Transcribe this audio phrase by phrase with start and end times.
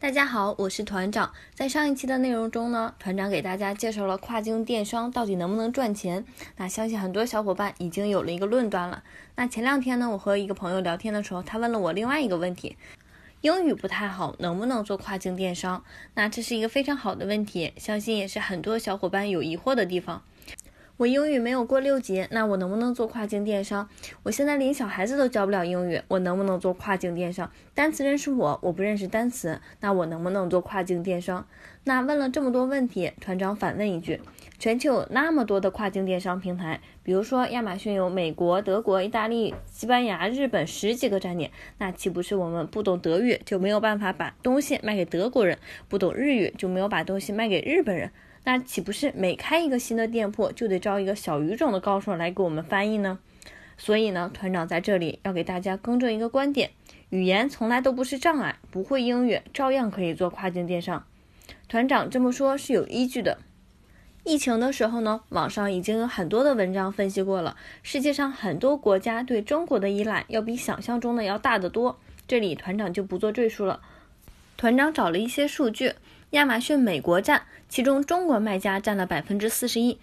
[0.00, 1.32] 大家好，我是团长。
[1.56, 6.24] 在上一期的内容中呢，团长给大家介绍了跨境电商到底能不能赚钱。
[6.56, 9.02] 那相信很多小伙伴已经有了一个论断了。
[9.34, 12.76] 那前两天呢，我和一个朋友聊天的时候，他问了我另外一个问题：
[13.40, 15.82] 英语不太好，能不能做跨境电商？
[16.14, 20.22] 那这是一个非常好的问题，相信也是很多小伙伴有疑惑的地方。
[20.98, 23.88] 我英语没有过六级，那我能不能做跨境电商？
[24.24, 27.48] 我现在连小孩子都教不了英语，我能不能做跨境电商？
[27.72, 31.46] 单词认识我，我不认识单词，那我能不能做跨境电商？
[31.84, 34.20] 那问了这么多问题，团长反问一句：
[34.58, 45.58] 全球有那么多的跨境电商平台，比如说亚马逊有美国、德国、意大利、西班牙、日本十几个站点，那岂不是我们不懂德语就没有办法把东西卖给德国人，
[45.88, 48.10] 不懂日语就没有把东西卖给日本人？
[48.48, 53.18] 那岂不是每开一个新的店铺就得招一个小语种的高手来给我们翻译呢？
[53.76, 56.70] 所以呢，团长在这里要给大家更正一个观点：
[57.10, 61.04] 语言从来都不是障碍，不会英语照样可以做跨境电商。
[61.68, 63.36] 团长这么说是有依据的。
[64.24, 71.98] 疫情的时候呢，网上已经有很多的文章分析过了，世界上很多国家对中国的依赖要比想象中的要大得多。
[72.26, 73.82] 这里团长就不做赘述了。
[74.56, 75.92] 团长找了一些数据。
[76.30, 79.98] 亚马逊美国站，其中中国卖家占了百分之四十一。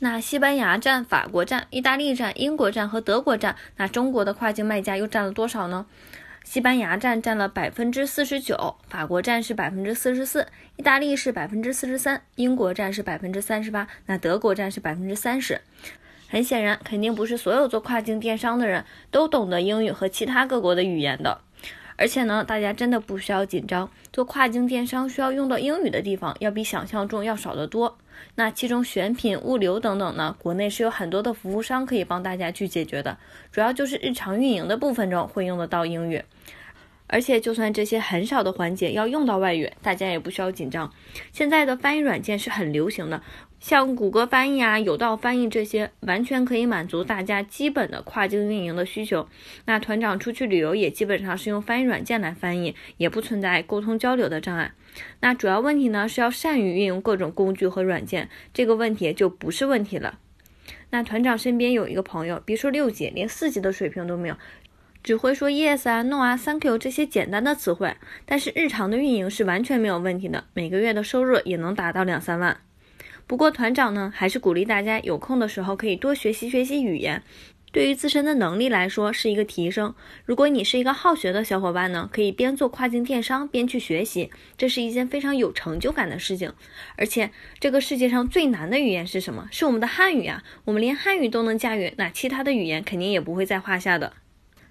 [0.00, 5.86] 那西班牙站、法国站、意大利站、英国站和德国站，那中国的跨境卖家又占了多少呢？
[6.42, 15.60] 西班牙站占了百分之四十九，法国站是百分之四十四，意大利是百分之四十三，英国站是百分之三十八，那德国站是百分之三十。
[16.28, 21.42] 很显然，肯定不是所有做跨境电商的人都懂得英语和其他各国的语言的。
[22.00, 23.86] 而且呢，大家真的不需要紧张。
[24.10, 27.98] 做跨境电商需要用到英语的地方，要比想象中要少得多。
[28.36, 33.18] 那其中选品、物流等等呢，国内是有很多的服务商可以帮大家去解决的。
[33.52, 36.24] 主要就是日常运营的部分中会用得到英语。
[37.12, 40.92] 而且，就算这些很少的环节要用到外语，大家也不需要紧张。
[41.32, 43.20] 现在的翻译软件是很流行的。
[43.58, 49.28] 像谷歌翻译啊、有道翻译这些，完全可以满足大家基本的跨境运营的需求。
[49.66, 54.72] 那团长出去旅游也基本上是用翻译软件来翻译，也不存在沟通交流的障碍。
[55.20, 60.18] 那主要问题呢是要善于运用各种工具和软件，这个问题就不是问题了。
[60.90, 64.36] 那团长身边有一个朋友，别说六级，连四级的水平都没有，
[65.02, 67.96] 只会说 yes 啊、no 啊、thank you 这些简单的词汇，
[68.26, 72.58] 但是日常的运营是完全没有问题的，每个月的收入也能达到两三万。
[73.26, 77.22] 不过团长呢，还是鼓励大家有空的时候可以多学习学习语言，
[77.72, 79.94] 对于自身的能力来说是一个提升。
[80.24, 86.52] 如果你是一个好学的小伙伴呢，可以边做跨境电商边去学习，这是一件非常有成就感的事情。
[86.96, 87.30] 而且
[87.60, 89.48] 这个世界上最难的语言是什么？
[89.52, 90.42] 是我们的汉语啊！
[90.64, 94.12] 我们连汉语都能驾驭，那其他的语言肯定也不会在话下的。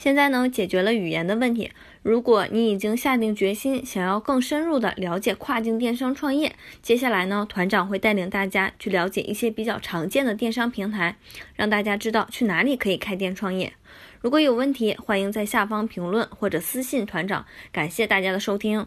[0.00, 1.70] 现在呢，解决了语言的问题。
[2.02, 11.16] 如果你已经下定决心，想要更深入的了解跨境电商创业，接下来呢，团长会带领大家去了解一些比较常见的电商平台，
[11.54, 13.74] 让大家知道去哪里可以开店创业。
[14.22, 17.44] 如果有问题，欢迎在下方评论或者私信团长。
[17.70, 18.86] 感谢大家的收听。